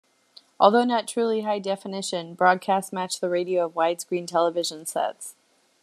Although 0.59 0.85
not 0.85 1.07
truly 1.07 1.41
high 1.41 1.59
definition, 1.59 2.33
broadcasts 2.33 2.91
match 2.91 3.19
the 3.19 3.29
ratio 3.29 3.67
of 3.67 3.73
widescreen 3.75 4.25
television 4.25 4.87
sets. 4.87 5.35